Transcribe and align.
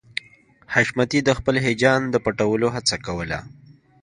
حشمتي 0.73 1.19
د 1.23 1.29
خپل 1.37 1.55
هيجان 1.65 2.01
د 2.09 2.15
پټولو 2.25 2.67
هڅه 2.75 2.95
کوله 3.05 3.39